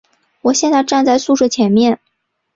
[0.41, 1.99] 我现在站在宿舍前面